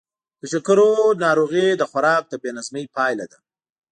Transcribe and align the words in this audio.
د 0.39 0.41
شکرو 0.51 0.89
ناروغي 1.23 1.67
د 1.75 1.83
خوراک 1.91 2.23
د 2.29 2.33
بې 2.41 2.49
نظمۍ 2.57 2.85
پایله 2.95 3.25
ده. 3.31 3.39